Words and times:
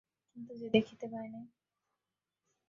কিছু 0.37 0.53
যে 0.55 0.67
দেখিতে 0.69 1.05
পাই 1.07 1.27
না। 1.29 1.41